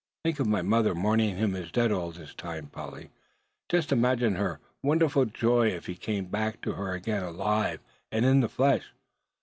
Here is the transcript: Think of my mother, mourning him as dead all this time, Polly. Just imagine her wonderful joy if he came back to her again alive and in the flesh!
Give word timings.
Think 0.23 0.39
of 0.39 0.47
my 0.47 0.63
mother, 0.63 0.95
mourning 0.95 1.37
him 1.37 1.55
as 1.55 1.69
dead 1.71 1.91
all 1.91 2.09
this 2.09 2.33
time, 2.33 2.69
Polly. 2.71 3.11
Just 3.69 3.91
imagine 3.91 4.33
her 4.33 4.59
wonderful 4.81 5.25
joy 5.25 5.67
if 5.67 5.85
he 5.85 5.93
came 5.95 6.25
back 6.25 6.59
to 6.61 6.71
her 6.71 6.93
again 6.93 7.21
alive 7.21 7.81
and 8.11 8.25
in 8.25 8.39
the 8.39 8.49
flesh! 8.49 8.93